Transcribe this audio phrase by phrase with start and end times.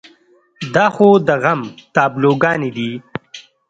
[0.75, 1.61] دا خو د غم
[1.95, 2.91] تابلوګانې دي.